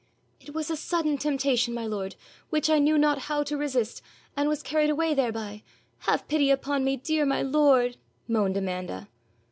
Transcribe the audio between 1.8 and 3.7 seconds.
lord, which I knew not how to